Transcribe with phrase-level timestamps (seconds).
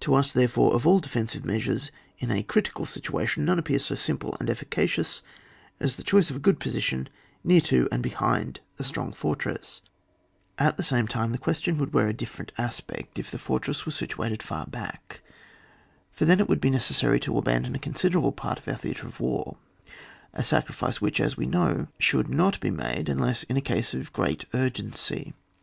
[0.00, 3.94] To us, therefore, of all defensive mea sures in a critical situation, none appears so
[3.94, 5.22] simple and efficacious
[5.80, 7.08] as the choice of a good position
[7.42, 9.80] near to and behind a strong fortresa
[10.58, 13.94] At the same time, the question would wear a different aspect if the fortress was
[13.94, 15.22] situated far back;
[16.12, 19.18] for then it would be necesseury to abandon a considerable part of our theatre of
[19.18, 19.56] war,
[20.34, 24.12] a sacrifice which, as we know, should not be made unless in a case of
[24.12, 25.32] great urgency.